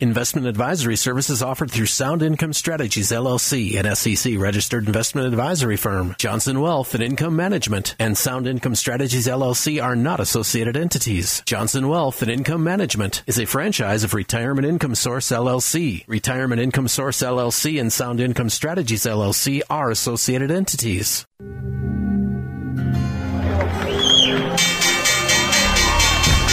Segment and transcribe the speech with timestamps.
[0.00, 6.14] Investment advisory services offered through Sound Income Strategies LLC, an SEC registered investment advisory firm.
[6.18, 11.42] Johnson Wealth and Income Management and Sound Income Strategies LLC are not associated entities.
[11.46, 16.04] Johnson Wealth and Income Management is a franchise of Retirement Income Source LLC.
[16.06, 21.26] Retirement Income Source LLC and Sound Income Strategies LLC are associated entities.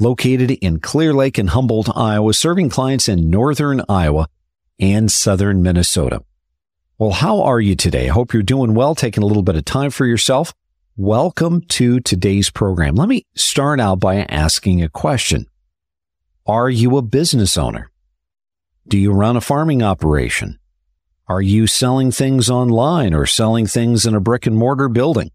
[0.00, 4.28] located in Clear Lake and Humboldt, Iowa, serving clients in northern Iowa
[4.78, 6.22] and southern Minnesota.
[6.98, 8.08] Well, how are you today?
[8.08, 10.54] I hope you're doing well, taking a little bit of time for yourself.
[10.96, 12.94] Welcome to today's program.
[12.94, 15.46] Let me start out by asking a question.
[16.46, 17.90] Are you a business owner?
[18.88, 20.58] Do you run a farming operation?
[21.28, 25.30] Are you selling things online or selling things in a brick and mortar building?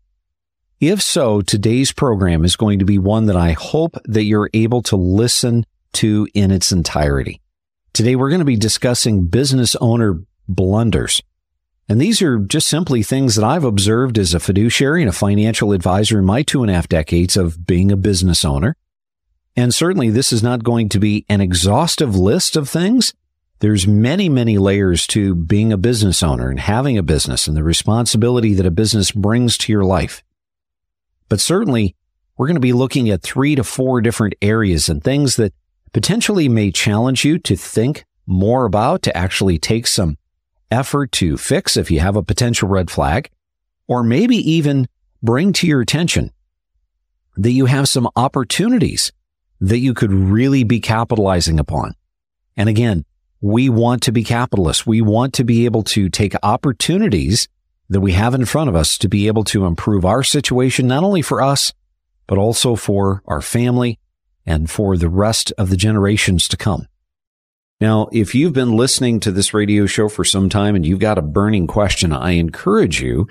[0.82, 4.82] If so, today's program is going to be one that I hope that you're able
[4.84, 7.40] to listen to in its entirety.
[7.94, 10.20] Today, we're going to be discussing business owner
[10.50, 11.24] blunders.
[11.88, 15.72] And these are just simply things that I've observed as a fiduciary and a financial
[15.72, 18.76] advisor in my two and a half decades of being a business owner.
[19.56, 23.14] And certainly this is not going to be an exhaustive list of things.
[23.60, 27.64] There's many, many layers to being a business owner and having a business and the
[27.64, 30.22] responsibility that a business brings to your life.
[31.30, 31.96] But certainly,
[32.38, 35.54] we're going to be looking at three to four different areas and things that
[35.94, 40.18] potentially may challenge you to think more about, to actually take some
[40.72, 43.30] effort to fix if you have a potential red flag,
[43.88, 44.88] or maybe even
[45.24, 46.32] bring to your attention
[47.38, 49.12] that you have some opportunities
[49.62, 51.96] that you could really be capitalizing upon.
[52.58, 53.06] And again,
[53.42, 54.86] we want to be capitalists.
[54.86, 57.48] We want to be able to take opportunities
[57.90, 61.04] that we have in front of us to be able to improve our situation, not
[61.04, 61.74] only for us,
[62.28, 64.00] but also for our family
[64.46, 66.88] and for the rest of the generations to come.
[67.82, 71.18] Now, if you've been listening to this radio show for some time and you've got
[71.18, 73.28] a burning question, I encourage you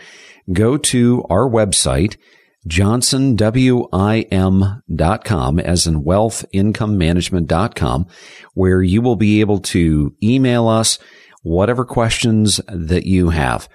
[0.52, 2.18] go to our website,
[2.68, 8.06] johnsonwim.com as in wealthincomemanagement.com,
[8.52, 10.98] where you will be able to email us
[11.42, 13.66] whatever questions that you have.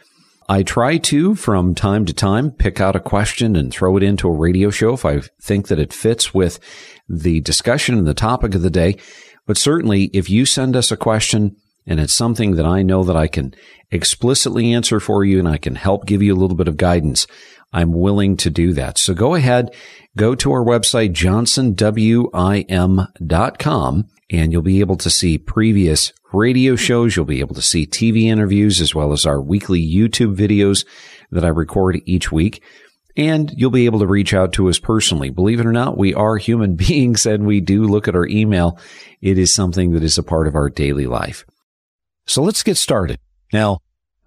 [0.50, 4.28] I try to, from time to time, pick out a question and throw it into
[4.28, 6.60] a radio show if I think that it fits with
[7.08, 8.98] the discussion and the topic of the day.
[9.46, 11.56] But certainly, if you send us a question
[11.86, 13.54] and it's something that I know that I can
[13.92, 17.28] explicitly answer for you and I can help give you a little bit of guidance,
[17.72, 18.98] I'm willing to do that.
[18.98, 19.70] So go ahead,
[20.18, 27.16] go to our website, johnsonwim.com, and you'll be able to see previous radio shows.
[27.16, 30.86] You'll be able to see TV interviews as well as our weekly YouTube videos
[31.32, 32.64] that I record each week.
[33.18, 35.30] And you'll be able to reach out to us personally.
[35.30, 38.80] Believe it or not, we are human beings and we do look at our email.
[39.22, 41.46] It is something that is a part of our daily life.
[42.28, 43.20] So let's get started.
[43.52, 43.80] Now,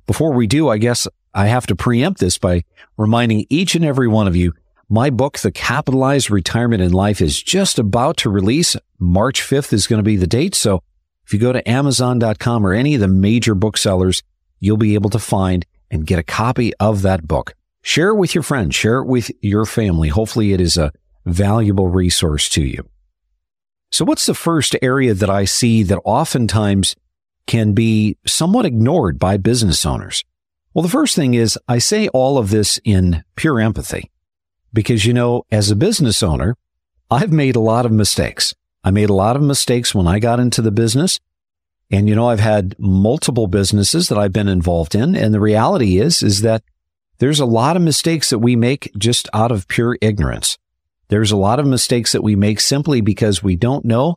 [0.06, 2.64] before we do, I guess I have to preempt this by
[2.96, 4.52] reminding each and every one of you
[4.92, 8.76] my book, The Capitalized Retirement in Life, is just about to release.
[8.98, 10.54] March 5th is going to be the date.
[10.54, 10.82] So
[11.24, 14.22] if you go to Amazon.com or any of the major booksellers,
[14.60, 17.54] you'll be able to find and get a copy of that book.
[17.80, 20.10] Share it with your friends, share it with your family.
[20.10, 20.92] Hopefully, it is a
[21.24, 22.86] valuable resource to you.
[23.90, 26.96] So, what's the first area that I see that oftentimes
[27.46, 30.22] can be somewhat ignored by business owners?
[30.74, 34.11] Well, the first thing is I say all of this in pure empathy
[34.72, 36.56] because, you know, as a business owner,
[37.10, 38.54] I've made a lot of mistakes.
[38.84, 41.20] I made a lot of mistakes when I got into the business.
[41.90, 45.14] And, you know, I've had multiple businesses that I've been involved in.
[45.14, 46.62] And the reality is, is that
[47.18, 50.58] there's a lot of mistakes that we make just out of pure ignorance.
[51.08, 54.16] There's a lot of mistakes that we make simply because we don't know.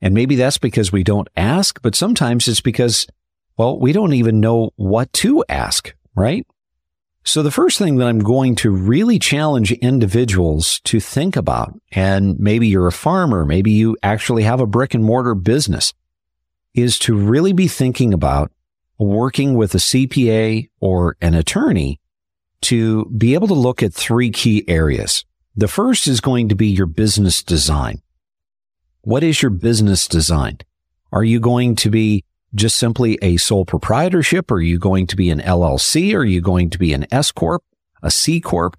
[0.00, 3.06] And maybe that's because we don't ask, but sometimes it's because,
[3.56, 6.46] well, we don't even know what to ask, right?
[7.26, 12.38] So the first thing that I'm going to really challenge individuals to think about, and
[12.38, 15.92] maybe you're a farmer, maybe you actually have a brick and mortar business,
[16.72, 18.52] is to really be thinking about
[18.96, 22.00] working with a CPA or an attorney
[22.60, 25.24] to be able to look at three key areas.
[25.56, 28.02] The first is going to be your business design.
[29.00, 30.58] What is your business design?
[31.10, 32.24] Are you going to be
[32.56, 34.50] just simply a sole proprietorship?
[34.50, 36.14] Are you going to be an LLC?
[36.14, 37.62] Are you going to be an S Corp,
[38.02, 38.76] a C Corp?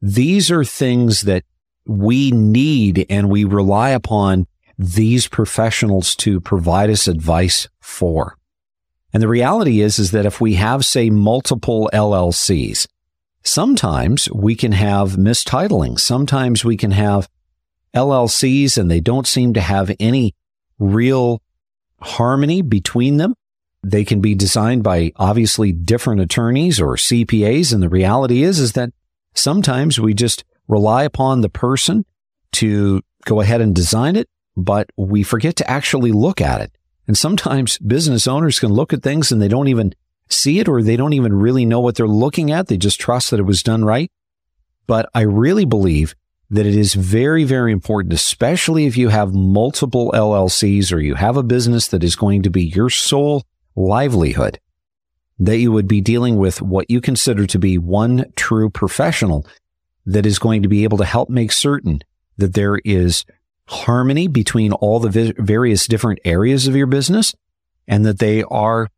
[0.00, 1.44] These are things that
[1.86, 4.46] we need and we rely upon
[4.78, 8.36] these professionals to provide us advice for.
[9.12, 12.88] And the reality is, is that if we have, say, multiple LLCs,
[13.44, 16.00] sometimes we can have mistitling.
[16.00, 17.28] Sometimes we can have
[17.94, 20.34] LLCs and they don't seem to have any
[20.78, 21.40] real
[22.04, 23.34] harmony between them.
[23.82, 27.72] They can be designed by obviously different attorneys or CPAs.
[27.72, 28.90] And the reality is, is that
[29.34, 32.04] sometimes we just rely upon the person
[32.52, 36.72] to go ahead and design it, but we forget to actually look at it.
[37.06, 39.94] And sometimes business owners can look at things and they don't even
[40.28, 42.68] see it or they don't even really know what they're looking at.
[42.68, 44.10] They just trust that it was done right.
[44.86, 46.14] But I really believe
[46.50, 51.36] that it is very, very important, especially if you have multiple LLCs or you have
[51.36, 53.44] a business that is going to be your sole
[53.74, 54.60] livelihood,
[55.38, 59.46] that you would be dealing with what you consider to be one true professional
[60.06, 62.00] that is going to be able to help make certain
[62.36, 63.24] that there is
[63.66, 67.34] harmony between all the various different areas of your business
[67.88, 68.88] and that they are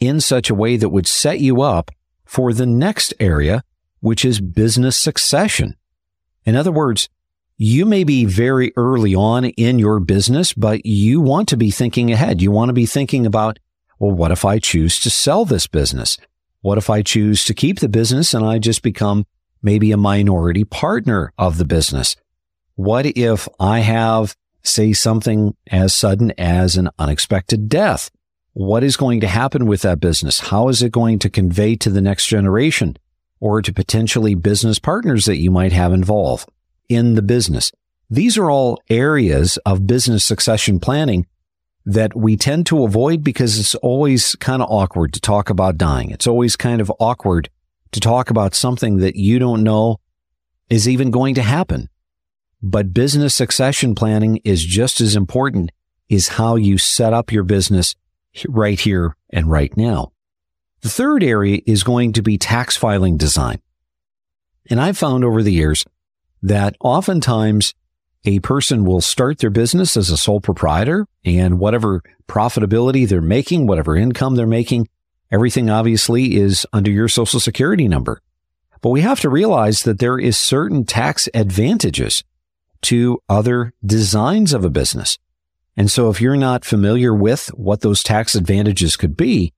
[0.00, 1.90] in such a way that would set you up
[2.24, 3.62] for the next area,
[4.00, 5.76] which is business succession.
[6.46, 7.08] In other words,
[7.58, 12.12] you may be very early on in your business, but you want to be thinking
[12.12, 12.40] ahead.
[12.40, 13.58] You want to be thinking about,
[13.98, 16.18] well, what if I choose to sell this business?
[16.60, 19.26] What if I choose to keep the business and I just become
[19.62, 22.14] maybe a minority partner of the business?
[22.74, 28.10] What if I have, say, something as sudden as an unexpected death?
[28.52, 30.40] What is going to happen with that business?
[30.40, 32.96] How is it going to convey to the next generation
[33.40, 36.48] or to potentially business partners that you might have involved
[36.88, 37.72] in the business?
[38.08, 41.26] These are all areas of business succession planning
[41.84, 46.10] that we tend to avoid because it's always kind of awkward to talk about dying.
[46.10, 47.48] It's always kind of awkward
[47.92, 49.98] to talk about something that you don't know
[50.68, 51.88] is even going to happen.
[52.60, 55.70] But business succession planning is just as important
[56.08, 57.94] is how you set up your business
[58.48, 60.12] right here and right now.
[60.86, 63.60] The third area is going to be tax filing design.
[64.70, 65.84] And I've found over the years
[66.42, 67.74] that oftentimes
[68.24, 73.66] a person will start their business as a sole proprietor and whatever profitability they're making,
[73.66, 74.86] whatever income they're making,
[75.32, 78.22] everything obviously is under your social security number.
[78.80, 82.22] But we have to realize that there is certain tax advantages
[82.82, 85.18] to other designs of a business.
[85.76, 89.52] And so if you're not familiar with what those tax advantages could be,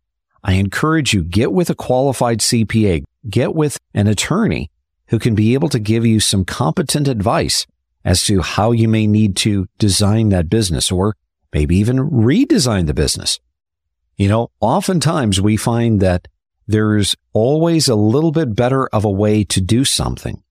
[0.49, 4.71] I encourage you get with a qualified CPA, get with an attorney
[5.09, 7.67] who can be able to give you some competent advice
[8.03, 11.17] as to how you may need to design that business or
[11.53, 13.39] maybe even redesign the business.
[14.17, 16.29] You know, oftentimes we find that
[16.67, 20.43] there's always a little bit better of a way to do something.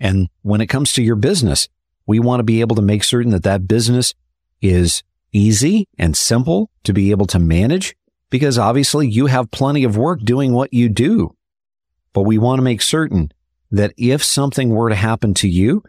[0.00, 1.68] And when it comes to your business,
[2.04, 4.12] we want to be able to make certain that that business
[4.60, 7.94] is easy and simple to be able to manage
[8.30, 11.34] because obviously you have plenty of work doing what you do.
[12.12, 13.32] But we want to make certain
[13.70, 15.82] that if something were to happen to you,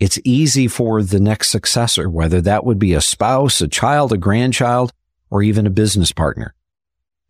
[0.00, 4.18] it's easy for the next successor, whether that would be a spouse, a child, a
[4.18, 4.92] grandchild,
[5.30, 6.54] or even a business partner.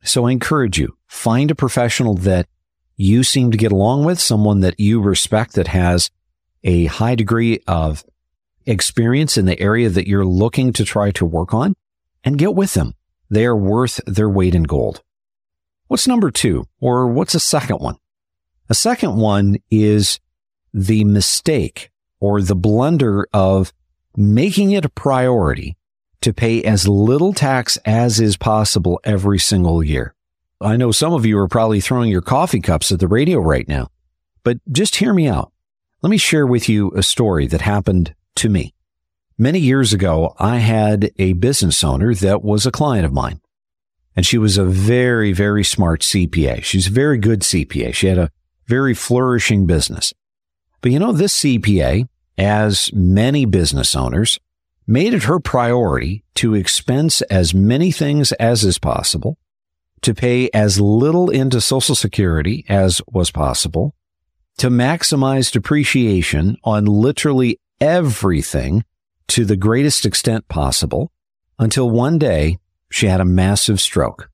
[0.02, 2.46] So I encourage you, find a professional that
[2.96, 6.10] you seem to get along with, someone that you respect that has
[6.62, 8.04] a high degree of
[8.66, 11.74] experience in the area that you're looking to try to work on
[12.22, 12.94] and get with them.
[13.34, 15.02] They are worth their weight in gold.
[15.88, 16.66] What's number two?
[16.80, 17.96] Or what's a second one?
[18.68, 20.20] A second one is
[20.72, 23.72] the mistake or the blunder of
[24.16, 25.76] making it a priority
[26.20, 30.14] to pay as little tax as is possible every single year.
[30.60, 33.66] I know some of you are probably throwing your coffee cups at the radio right
[33.66, 33.88] now,
[34.44, 35.52] but just hear me out.
[36.02, 38.74] Let me share with you a story that happened to me.
[39.36, 43.40] Many years ago, I had a business owner that was a client of mine.
[44.14, 46.62] And she was a very, very smart CPA.
[46.62, 47.92] She's a very good CPA.
[47.94, 48.30] She had a
[48.68, 50.14] very flourishing business.
[50.80, 52.06] But you know, this CPA,
[52.38, 54.38] as many business owners,
[54.86, 59.36] made it her priority to expense as many things as is possible,
[60.02, 63.96] to pay as little into Social Security as was possible,
[64.58, 68.84] to maximize depreciation on literally everything
[69.28, 71.10] to the greatest extent possible
[71.58, 72.58] until one day
[72.90, 74.30] she had a massive stroke.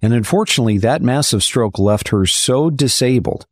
[0.00, 3.46] And unfortunately, that massive stroke left her so disabled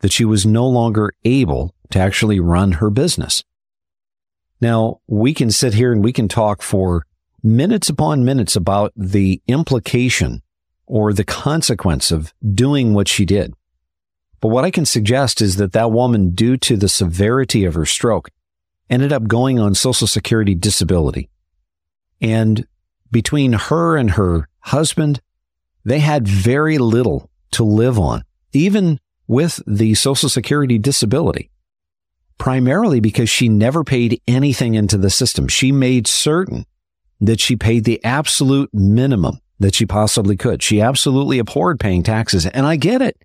[0.00, 3.42] that she was no longer able to actually run her business.
[4.60, 7.06] Now, we can sit here and we can talk for
[7.42, 10.42] minutes upon minutes about the implication
[10.86, 13.54] or the consequence of doing what she did.
[14.40, 17.86] But what I can suggest is that that woman, due to the severity of her
[17.86, 18.30] stroke,
[18.88, 21.28] ended up going on Social Security disability.
[22.20, 22.66] And
[23.10, 25.20] between her and her husband,
[25.84, 31.50] they had very little to live on, even with the Social Security disability
[32.38, 35.48] primarily because she never paid anything into the system.
[35.48, 36.66] She made certain
[37.20, 40.62] that she paid the absolute minimum that she possibly could.
[40.62, 42.46] She absolutely abhorred paying taxes.
[42.46, 43.16] And I get it.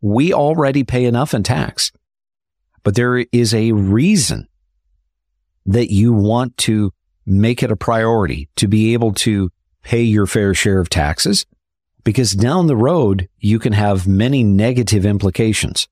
[0.00, 1.92] We already pay enough in tax.
[2.82, 4.48] But there is a reason
[5.66, 6.92] that you want to
[7.24, 9.50] make it a priority to be able to
[9.82, 11.46] pay your fair share of taxes
[12.04, 15.88] because down the road, you can have many negative implications.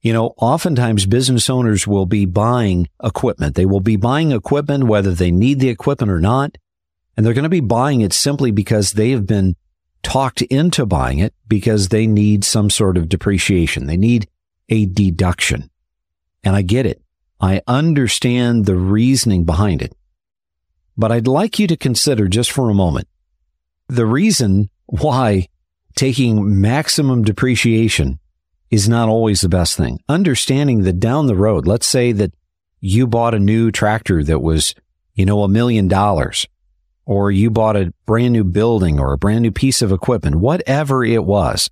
[0.00, 3.54] You know, oftentimes business owners will be buying equipment.
[3.54, 6.58] They will be buying equipment whether they need the equipment or not.
[7.16, 9.56] And they're going to be buying it simply because they have been
[10.02, 13.86] talked into buying it because they need some sort of depreciation.
[13.86, 14.28] They need
[14.68, 15.70] a deduction.
[16.44, 17.02] And I get it.
[17.40, 19.94] I understand the reasoning behind it.
[20.96, 23.08] But I'd like you to consider just for a moment
[23.88, 25.48] the reason why
[25.94, 28.18] taking maximum depreciation
[28.70, 30.00] is not always the best thing.
[30.08, 32.32] Understanding that down the road, let's say that
[32.80, 34.74] you bought a new tractor that was,
[35.14, 36.46] you know, a million dollars,
[37.04, 41.04] or you bought a brand new building or a brand new piece of equipment, whatever
[41.04, 41.70] it was,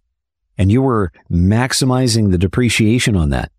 [0.57, 3.51] and you were maximizing the depreciation on that.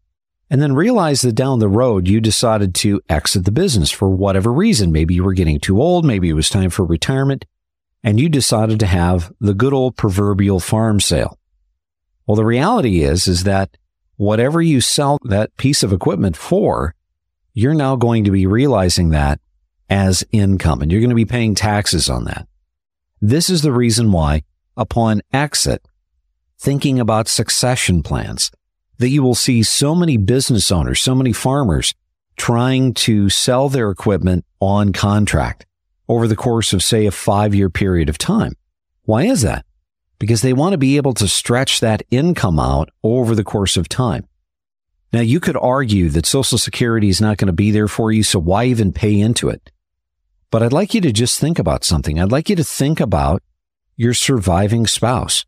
[0.50, 4.54] And then realize that down the road, you decided to exit the business for whatever
[4.54, 4.92] reason.
[4.92, 6.06] Maybe you were getting too old.
[6.06, 7.46] Maybe it was time for retirement
[8.06, 11.40] and you decided to have the good old proverbial farm sale.
[12.28, 13.78] Well, the reality is, is that
[14.16, 16.94] whatever you sell that piece of equipment for,
[17.56, 19.40] you're now going to be realizing that
[19.90, 22.48] as income and you're going to be paying taxes on that.
[23.20, 24.44] This is the reason why
[24.78, 25.84] upon exit,
[26.60, 28.52] thinking about succession plans,
[28.98, 31.94] that you will see so many business owners, so many farmers
[32.38, 35.66] trying to sell their equipment on contract
[36.08, 38.54] over the course of, say, a five year period of time.
[39.04, 39.66] Why is that?
[40.20, 43.90] because they want to be able to stretch that income out over the course of
[43.90, 44.28] time.
[45.14, 48.24] Now, you could argue that Social Security is not going to be there for you,
[48.24, 49.72] so why even pay into it?
[50.52, 52.20] But I'd like you to just think about something.
[52.20, 53.44] I'd like you to think about
[53.96, 55.46] your surviving spouse.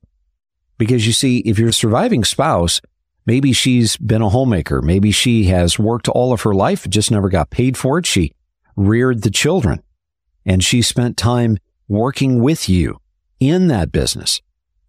[0.77, 2.81] Because you see, if your surviving spouse,
[3.27, 7.29] maybe she's been a homemaker, maybe she has worked all of her life, just never
[7.29, 8.07] got paid for it.
[8.07, 8.33] She
[8.75, 9.83] reared the children
[10.45, 11.57] and she spent time
[11.87, 12.99] working with you
[13.39, 14.41] in that business.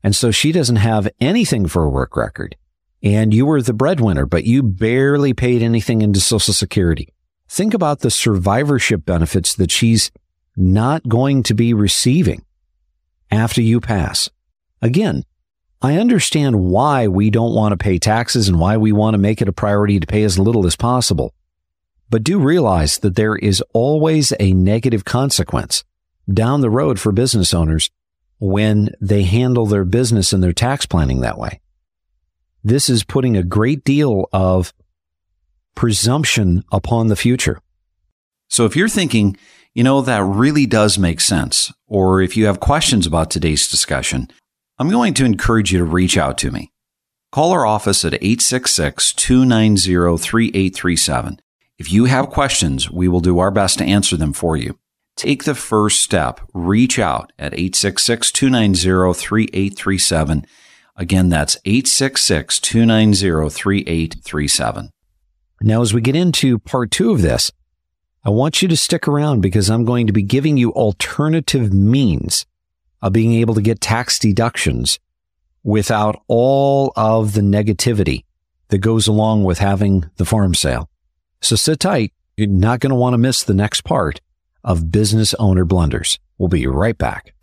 [0.02, 2.56] And so she doesn't have anything for a work record.
[3.02, 7.12] And you were the breadwinner, but you barely paid anything into Social Security.
[7.48, 10.10] Think about the survivorship benefits that she's
[10.56, 12.44] not going to be receiving
[13.30, 14.28] after you pass.
[14.82, 15.24] Again,
[15.80, 19.40] I understand why we don't want to pay taxes and why we want to make
[19.40, 21.34] it a priority to pay as little as possible.
[22.10, 25.84] But do realize that there is always a negative consequence
[26.32, 27.90] down the road for business owners
[28.38, 31.60] when they handle their business and their tax planning that way.
[32.64, 34.72] This is putting a great deal of
[35.74, 37.60] presumption upon the future.
[38.48, 39.36] So if you're thinking,
[39.74, 44.28] you know, that really does make sense, or if you have questions about today's discussion,
[44.80, 46.70] I'm going to encourage you to reach out to me.
[47.32, 51.40] Call our office at 866 290 3837.
[51.78, 54.78] If you have questions, we will do our best to answer them for you.
[55.16, 56.40] Take the first step.
[56.54, 60.46] Reach out at 866 290 3837.
[60.94, 64.90] Again, that's 866 290 3837.
[65.60, 67.50] Now, as we get into part two of this,
[68.24, 72.46] I want you to stick around because I'm going to be giving you alternative means
[73.02, 74.98] of being able to get tax deductions
[75.62, 78.24] without all of the negativity
[78.68, 80.88] that goes along with having the farm sale.
[81.40, 82.12] So sit tight.
[82.36, 84.20] You're not going to want to miss the next part
[84.62, 86.18] of Business Owner Blunders.
[86.38, 87.34] We'll be right back.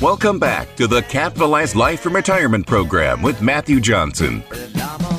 [0.02, 4.44] Welcome back to the Capitalized Life and Retirement Program with Matthew Johnson.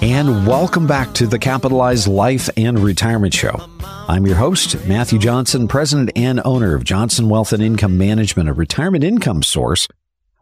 [0.04, 3.58] And welcome back to the Capitalized Life and Retirement Show.
[3.80, 8.52] I'm your host, Matthew Johnson, president and owner of Johnson Wealth and Income Management, a
[8.52, 9.88] retirement income source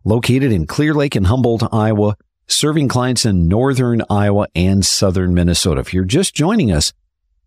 [0.04, 2.16] located in Clear Lake and Humboldt, Iowa,
[2.48, 5.80] serving clients in northern Iowa and southern Minnesota.
[5.80, 6.92] If you're just joining us,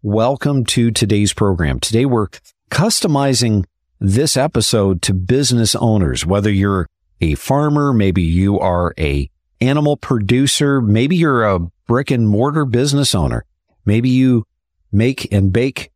[0.02, 1.82] welcome to today's program.
[1.82, 2.30] Today we're
[2.72, 3.66] customizing
[4.00, 6.88] this episode to business owners, whether you're
[7.20, 9.30] a farmer, maybe you are a
[9.60, 13.46] animal producer, maybe you're a brick and mortar business owner.
[13.86, 14.46] Maybe you
[14.92, 15.92] make and bake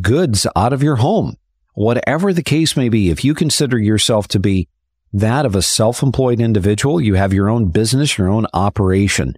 [0.00, 1.36] goods out of your home.
[1.74, 4.68] Whatever the case may be, if you consider yourself to be
[5.12, 9.36] that of a self-employed individual, you have your own business, your own operation.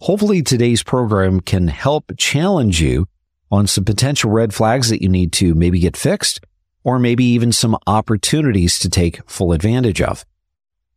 [0.00, 3.06] Hopefully today's program can help challenge you
[3.50, 6.40] on some potential red flags that you need to maybe get fixed
[6.84, 10.24] or maybe even some opportunities to take full advantage of.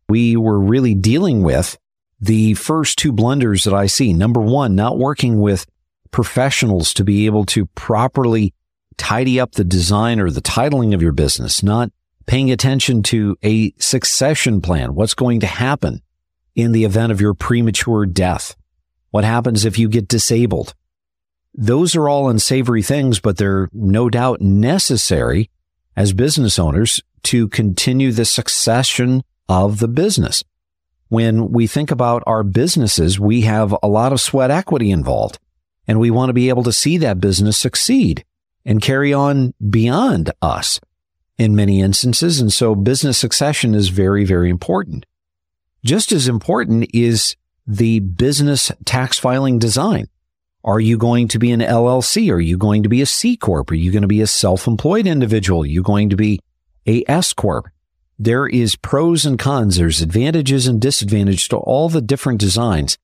[0.08, 1.78] We were really dealing with
[2.20, 4.14] the first two blunders that I see.
[4.14, 5.66] Number one, not working with
[6.12, 8.54] professionals to be able to properly
[8.98, 11.92] tidy up the design or the titling of your business, not
[12.26, 14.96] paying attention to a succession plan.
[14.96, 16.02] What's going to happen
[16.56, 18.56] in the event of your premature death?
[19.10, 20.74] What happens if you get disabled?
[21.54, 25.50] Those are all unsavory things, but they're no doubt necessary
[25.96, 30.44] as business owners to continue the succession of the business
[31.14, 35.38] when we think about our businesses, we have a lot of sweat equity involved
[35.88, 38.26] and we want to be able to see that business succeed
[38.66, 40.82] and carry on beyond us
[41.38, 42.42] in many instances.
[42.42, 45.06] And so business succession is very, very important.
[45.86, 47.36] Just as important is
[47.68, 50.08] the business tax filing design.
[50.64, 52.34] Are you going to be an LLC?
[52.34, 53.70] Are you going to be a C Corp?
[53.70, 55.62] Are you going to be a self-employed individual?
[55.62, 56.40] Are you going to be
[56.88, 57.68] a S Corp?
[58.20, 59.78] There is pros and cons.
[59.78, 62.98] There's advantages and disadvantages to all the different designs.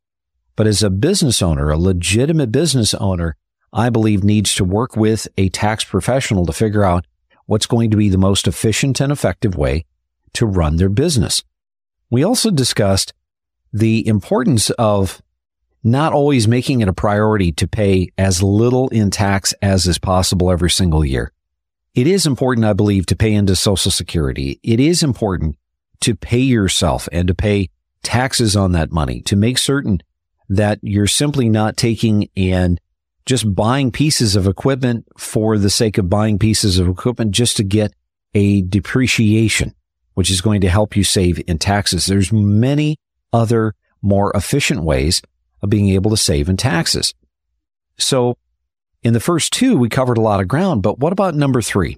[0.56, 3.36] But as a business owner, a legitimate business owner,
[3.72, 7.06] I believe needs to work with a tax professional to figure out
[7.46, 9.86] what's going to be the most efficient and effective way
[10.34, 11.44] to run their business.
[12.10, 13.14] We also discussed
[13.72, 15.22] the importance of
[15.84, 20.52] not always making it a priority to pay as little in tax as is possible
[20.52, 21.32] every single year.
[21.96, 24.60] It is important, I believe, to pay into Social Security.
[24.64, 25.56] It is important
[26.02, 27.70] to pay yourself and to pay
[28.04, 30.02] taxes on that money to make certain
[30.48, 32.80] that you're simply not taking and
[33.26, 37.64] just buying pieces of equipment for the sake of buying pieces of equipment just to
[37.64, 37.94] get
[38.34, 39.76] a depreciation,
[40.14, 42.06] which is going to help you save in taxes.
[42.06, 42.98] There's many
[43.32, 45.22] other more efficient ways
[45.62, 47.14] of being able to save in taxes.
[47.98, 48.38] So
[49.04, 51.98] in the first two, we covered a lot of ground, but what about number three?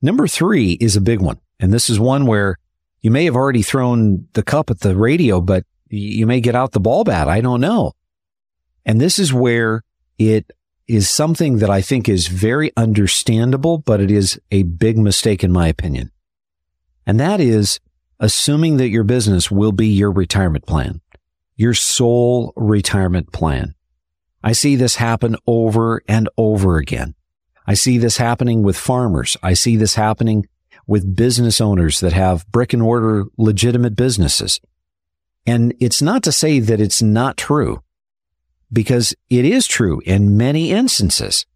[0.00, 1.38] Number three is a big one.
[1.60, 2.56] And this is one where
[3.00, 6.72] you may have already thrown the cup at the radio, but you may get out
[6.72, 7.28] the ball bat.
[7.28, 7.92] I don't know.
[8.86, 9.82] And this is where
[10.18, 10.50] it
[10.86, 15.52] is something that I think is very understandable, but it is a big mistake in
[15.52, 16.10] my opinion.
[17.06, 17.80] And that is
[18.20, 21.00] assuming that your business will be your retirement plan,
[21.56, 23.74] your sole retirement plan.
[24.42, 27.14] I see this happen over and over again.
[27.66, 29.36] I see this happening with farmers.
[29.42, 30.46] I see this happening
[30.86, 34.60] with business owners that have brick and mortar legitimate businesses.
[35.46, 37.82] And it's not to say that it's not true
[38.72, 41.46] because it is true in many instances.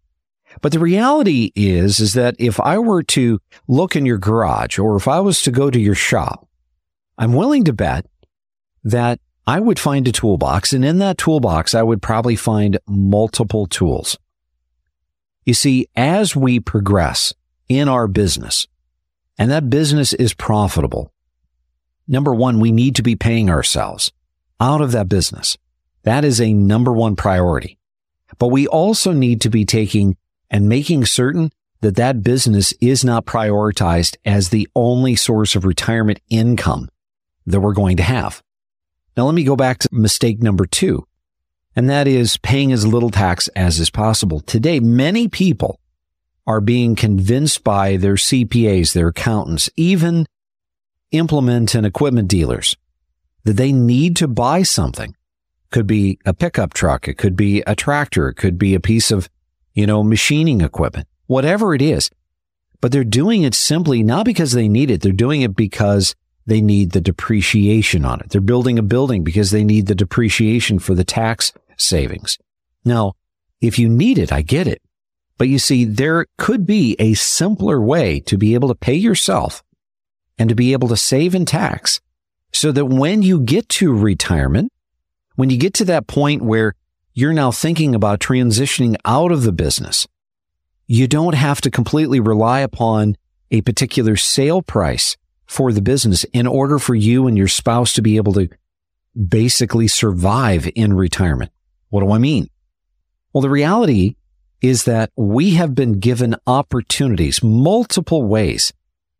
[0.61, 4.95] But the reality is, is that if I were to look in your garage or
[4.95, 6.47] if I was to go to your shop,
[7.17, 8.05] I'm willing to bet
[8.83, 13.67] that I would find a toolbox, and in that toolbox, I would probably find multiple
[13.67, 14.17] tools.
[15.45, 17.33] You see, as we progress
[17.67, 18.67] in our business,
[19.37, 21.11] and that business is profitable,
[22.07, 24.13] number one, we need to be paying ourselves
[24.61, 25.57] out of that business.
[26.03, 27.77] That is a number one priority.
[28.39, 30.15] But we also need to be taking
[30.49, 31.51] and making certain
[31.81, 36.87] that that business is not prioritized as the only source of retirement income
[37.45, 38.41] that we're going to have.
[39.15, 41.07] Now, let me go back to mistake number two,
[41.75, 44.39] and that is paying as little tax as is possible.
[44.39, 45.79] Today, many people
[46.45, 50.25] are being convinced by their CPAs, their accountants, even
[51.11, 52.75] implement and equipment dealers
[53.43, 55.15] that they need to buy something.
[55.69, 57.07] Could be a pickup truck.
[57.07, 58.29] It could be a tractor.
[58.29, 59.29] It could be a piece of,
[59.73, 62.11] you know, machining equipment, whatever it is.
[62.79, 65.01] But they're doing it simply not because they need it.
[65.01, 68.29] They're doing it because they need the depreciation on it.
[68.29, 72.37] They're building a building because they need the depreciation for the tax savings.
[72.83, 73.13] Now,
[73.61, 74.81] if you need it, I get it.
[75.37, 79.63] But you see, there could be a simpler way to be able to pay yourself
[80.37, 82.01] and to be able to save in tax
[82.51, 84.71] so that when you get to retirement,
[85.35, 86.75] when you get to that point where
[87.13, 90.07] you're now thinking about transitioning out of the business,
[90.85, 93.15] you don't have to completely rely upon
[93.49, 98.01] a particular sale price for the business in order for you and your spouse to
[98.01, 98.49] be able to
[99.27, 101.51] basically survive in retirement.
[101.89, 102.49] What do I mean?
[103.31, 104.15] Well, the reality
[104.61, 108.71] is that we have been given opportunities, multiple ways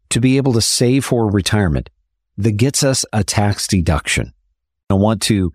[0.09, 1.89] to be able to save for retirement
[2.37, 4.33] that gets us a tax deduction.
[4.89, 5.53] I want to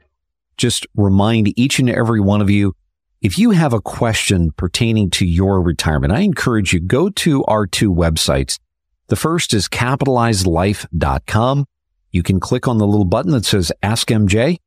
[0.56, 2.74] just remind each and every one of you
[3.20, 7.66] if you have a question pertaining to your retirement, I encourage you go to our
[7.66, 8.58] two websites.
[9.08, 11.66] The first is capitalizedlife.com.
[12.10, 14.58] You can click on the little button that says ask MJ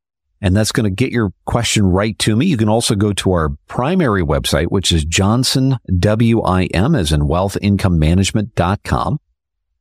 [0.42, 2.48] and that's going to get your question right to me.
[2.48, 9.20] You can also go to our primary website, which is Johnson, W-I-M as in wealthincomemanagement.com.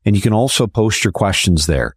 [0.04, 1.96] And you can also post your questions there.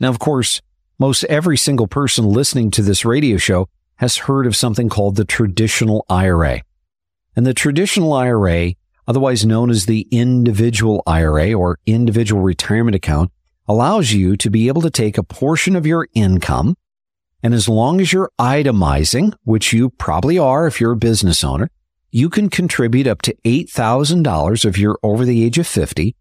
[0.00, 0.62] Now, of course,
[0.98, 5.24] most every single person listening to this radio show has heard of something called the
[5.24, 6.62] traditional IRA.
[7.36, 8.74] And the traditional IRA,
[9.12, 13.30] otherwise known as the individual IRA or individual retirement account,
[13.68, 16.74] allows you to be able to take a portion of your income.
[17.42, 21.68] And as long as you're itemizing, which you probably are if you're a business owner,
[22.10, 26.16] you can contribute up to $8,000 if you're over the age of 50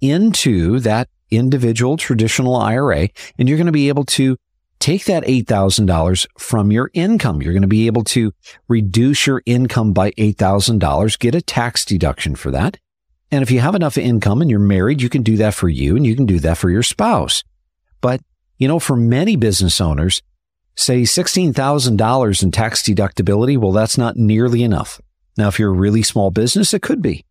[0.00, 3.08] into that individual traditional IRA.
[3.40, 4.36] And you're going to be able to
[4.78, 7.42] take that $8,000 from your income.
[7.42, 8.32] You're going to be able to
[8.68, 12.78] reduce your income by $8,000, get a tax deduction for that.
[13.30, 15.96] And if you have enough income and you're married, you can do that for you
[15.96, 17.42] and you can do that for your spouse.
[18.00, 18.20] But,
[18.58, 20.22] you know, for many business owners,
[20.76, 25.00] say $16,000 in tax deductibility, well, that's not nearly enough.
[25.36, 27.24] Now, if you're a really small business, it could be.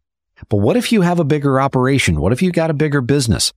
[0.50, 2.20] But what if you have a bigger operation?
[2.20, 3.54] What if you got a bigger business?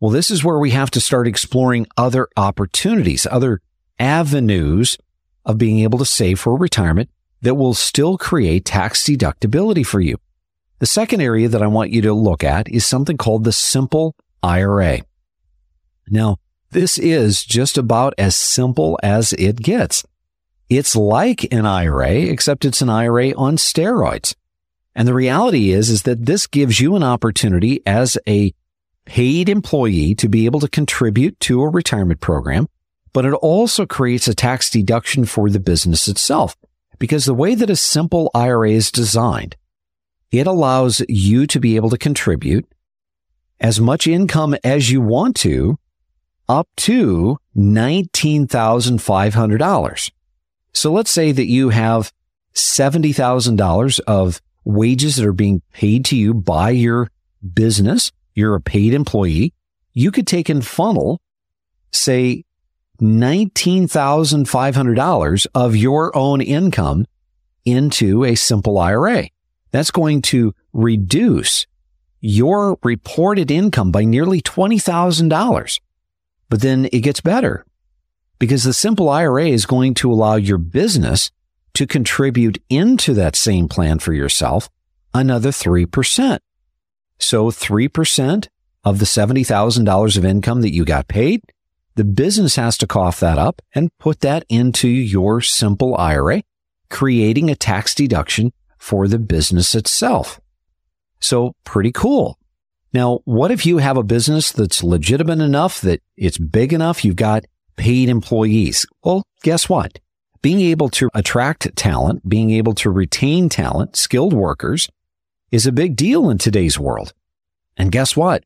[0.00, 3.60] Well, this is where we have to start exploring other opportunities, other
[3.98, 4.98] avenues
[5.44, 7.10] of being able to save for retirement
[7.42, 10.18] that will still create tax deductibility for you.
[10.78, 14.16] The second area that I want you to look at is something called the simple
[14.42, 15.00] IRA.
[16.08, 16.38] Now,
[16.70, 20.04] this is just about as simple as it gets.
[20.68, 24.34] It's like an IRA, except it's an IRA on steroids.
[24.94, 28.52] And the reality is, is that this gives you an opportunity as a
[29.04, 32.68] paid employee to be able to contribute to a retirement program,
[33.12, 36.56] but it also creates a tax deduction for the business itself.
[36.98, 39.56] Because the way that a simple IRA is designed,
[40.30, 42.66] it allows you to be able to contribute
[43.60, 45.78] as much income as you want to
[46.48, 50.10] up to $19,500.
[50.72, 52.12] So let's say that you have
[52.54, 57.10] $70,000 of wages that are being paid to you by your
[57.52, 59.52] business you're a paid employee,
[59.92, 61.20] you could take and funnel,
[61.92, 62.44] say,
[63.00, 67.04] $19,500 of your own income
[67.64, 69.28] into a simple IRA.
[69.70, 71.66] That's going to reduce
[72.20, 75.80] your reported income by nearly $20,000.
[76.48, 77.66] But then it gets better
[78.38, 81.30] because the simple IRA is going to allow your business
[81.74, 84.68] to contribute into that same plan for yourself
[85.12, 86.38] another 3%.
[87.18, 88.48] So 3%
[88.84, 91.42] of the $70,000 of income that you got paid,
[91.94, 96.42] the business has to cough that up and put that into your simple IRA,
[96.90, 100.40] creating a tax deduction for the business itself.
[101.20, 102.38] So pretty cool.
[102.92, 107.04] Now, what if you have a business that's legitimate enough that it's big enough?
[107.04, 107.44] You've got
[107.76, 108.86] paid employees.
[109.02, 109.98] Well, guess what?
[110.42, 114.88] Being able to attract talent, being able to retain talent, skilled workers,
[115.54, 117.14] is a big deal in today's world.
[117.76, 118.42] And guess what?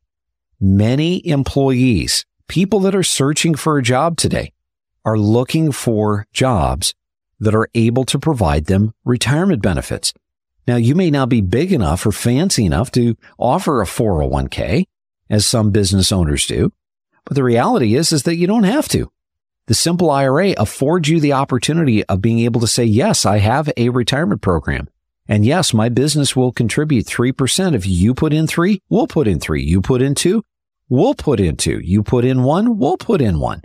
[0.60, 4.52] Many employees, people that are searching for a job today,
[5.06, 6.94] are looking for jobs
[7.40, 10.12] that are able to provide them retirement benefits.
[10.66, 14.84] Now, you may not be big enough or fancy enough to offer a 401k,
[15.30, 16.74] as some business owners do,
[17.24, 19.10] but the reality is, is that you don't have to.
[19.64, 23.72] The simple IRA affords you the opportunity of being able to say, yes, I have
[23.78, 24.90] a retirement program.
[25.28, 27.74] And yes, my business will contribute 3%.
[27.74, 29.62] If you put in three, we'll put in three.
[29.62, 30.42] You put in two,
[30.88, 31.80] we'll put in two.
[31.80, 33.62] You put in one, we'll put in one.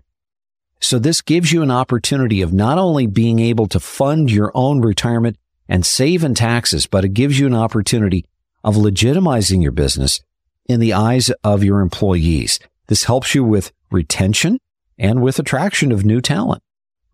[0.81, 4.81] So this gives you an opportunity of not only being able to fund your own
[4.81, 5.37] retirement
[5.69, 8.25] and save in taxes, but it gives you an opportunity
[8.65, 10.21] of legitimizing your business
[10.65, 12.59] in the eyes of your employees.
[12.87, 14.59] This helps you with retention
[14.97, 16.61] and with attraction of new talent.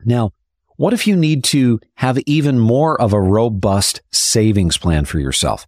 [0.04, 0.32] Now,
[0.80, 5.68] what if you need to have even more of a robust savings plan for yourself?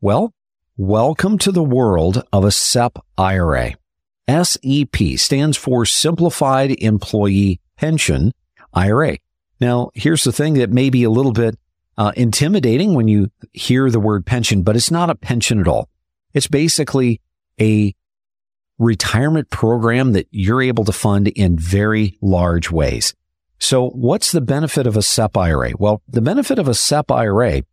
[0.00, 0.32] Well,
[0.76, 3.74] welcome to the world of a SEP IRA.
[4.28, 8.32] SEP stands for Simplified Employee Pension
[8.72, 9.18] IRA.
[9.60, 11.58] Now, here's the thing that may be a little bit
[11.98, 15.88] uh, intimidating when you hear the word pension, but it's not a pension at all.
[16.34, 17.20] It's basically
[17.60, 17.96] a
[18.78, 23.12] retirement program that you're able to fund in very large ways.
[23.66, 25.72] So what's the benefit of a SEP IRA?
[25.76, 27.64] Well, the benefit of a SEP IRA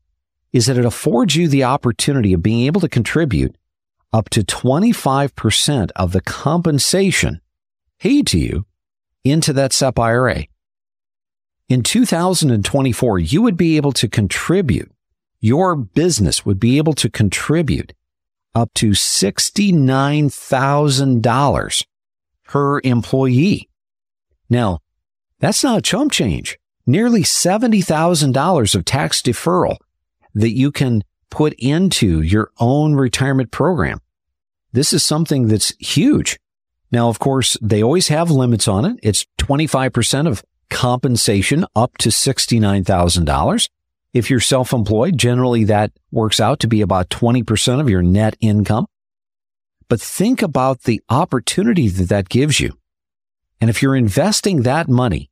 [0.51, 3.55] is that it affords you the opportunity of being able to contribute
[4.11, 7.41] up to 25% of the compensation
[7.99, 8.65] paid to you
[9.23, 10.45] into that SEP IRA.
[11.69, 14.91] In 2024, you would be able to contribute,
[15.41, 17.93] your business would be able to contribute
[18.55, 21.85] up to $69,000
[22.45, 23.69] per employee.
[24.49, 24.79] Now,
[25.43, 26.57] that's not a chump change.
[26.85, 29.75] Nearly $70,000 of tax deferral
[30.33, 33.99] that you can put into your own retirement program.
[34.71, 36.39] This is something that's huge.
[36.93, 38.99] Now, of course, they always have limits on it.
[39.03, 43.69] It's 25% of compensation up to $69,000.
[44.13, 48.85] If you're self-employed, generally that works out to be about 20% of your net income.
[49.89, 52.77] But think about the opportunity that that gives you.
[53.59, 55.29] And if you're investing that money,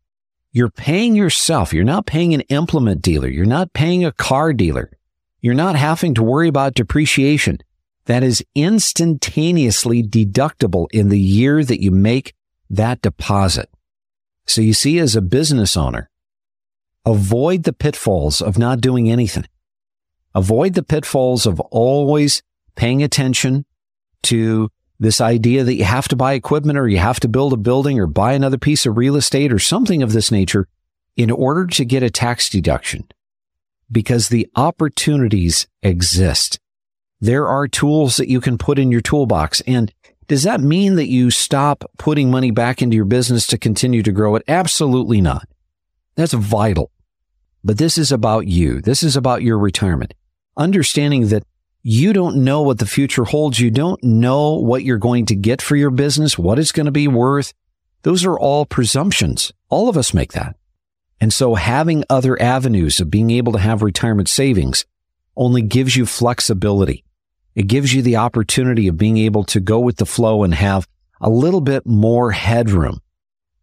[0.51, 1.73] you're paying yourself.
[1.73, 3.27] You're not paying an implement dealer.
[3.27, 4.91] You're not paying a car dealer.
[5.39, 7.59] You're not having to worry about depreciation.
[8.05, 12.33] That is instantaneously deductible in the year that you make
[12.69, 13.69] that deposit.
[14.45, 16.09] So you see, as a business owner,
[17.05, 19.45] avoid the pitfalls of not doing anything.
[20.33, 22.41] Avoid the pitfalls of always
[22.75, 23.65] paying attention
[24.23, 24.69] to
[25.01, 27.99] this idea that you have to buy equipment or you have to build a building
[27.99, 30.67] or buy another piece of real estate or something of this nature
[31.17, 33.03] in order to get a tax deduction
[33.91, 36.59] because the opportunities exist.
[37.19, 39.61] There are tools that you can put in your toolbox.
[39.61, 39.91] And
[40.27, 44.11] does that mean that you stop putting money back into your business to continue to
[44.11, 44.43] grow it?
[44.47, 45.47] Absolutely not.
[46.15, 46.91] That's vital.
[47.63, 48.81] But this is about you.
[48.81, 50.13] This is about your retirement.
[50.55, 51.43] Understanding that
[51.83, 53.59] you don't know what the future holds.
[53.59, 56.91] You don't know what you're going to get for your business, what it's going to
[56.91, 57.53] be worth.
[58.03, 59.51] Those are all presumptions.
[59.69, 60.55] All of us make that.
[61.19, 64.85] And so having other avenues of being able to have retirement savings
[65.35, 67.03] only gives you flexibility.
[67.55, 70.87] It gives you the opportunity of being able to go with the flow and have
[71.19, 73.01] a little bit more headroom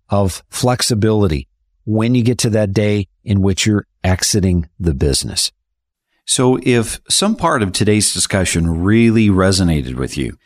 [0.09, 1.49] of flexibility
[1.85, 5.51] when you get to that day in which you're exiting the business.
[6.29, 10.37] So if some part of today's discussion really resonated with you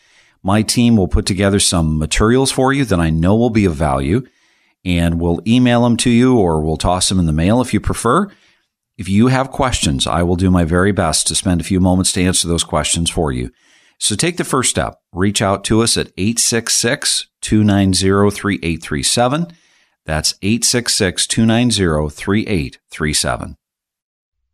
[0.44, 3.74] My team will put together some materials for you that I know will be of
[3.74, 4.28] value
[4.84, 7.80] and we'll email them to you or we'll toss them in the mail if you
[7.80, 8.30] prefer.
[8.98, 12.12] If you have questions, I will do my very best to spend a few moments
[12.14, 13.50] to answer those questions for you.
[13.98, 15.00] So take the first step.
[15.12, 19.48] Reach out to us at 866 290 3837.
[20.06, 23.58] That's 866 290 3837.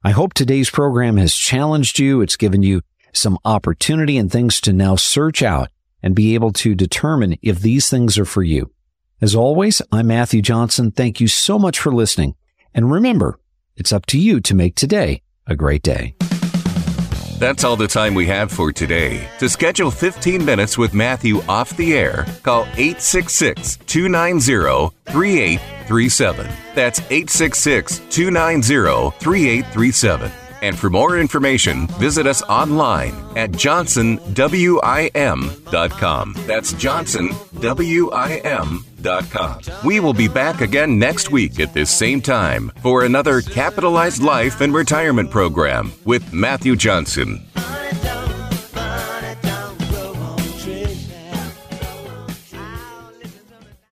[0.04, 2.21] I hope today's program has challenged you.
[2.21, 5.69] It's given you some opportunity and things to now search out
[6.02, 8.71] and be able to determine if these things are for you.
[9.19, 10.91] As always, I'm Matthew Johnson.
[10.91, 12.36] Thank you so much for listening.
[12.73, 13.38] And remember,
[13.80, 16.13] it's up to you to make today a great day.
[17.39, 19.26] That's all the time we have for today.
[19.39, 26.50] To schedule 15 minutes with Matthew off the air, call 866 290 3837.
[26.76, 30.32] That's 866 290 3837.
[30.62, 36.34] And for more information, visit us online at johnsonwim.com.
[36.46, 38.86] That's johnsonwim.com.
[39.85, 44.62] We will be back again next week at this same time for another Capitalized Life
[44.62, 47.45] and Retirement program with Matthew Johnson.